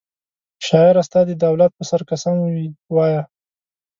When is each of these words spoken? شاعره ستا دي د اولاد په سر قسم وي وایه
شاعره 0.67 1.01
ستا 1.07 1.19
دي 1.27 1.33
د 1.37 1.43
اولاد 1.51 1.71
په 1.77 1.83
سر 1.89 2.01
قسم 2.09 2.35
وي 2.39 2.65
وایه 2.95 3.23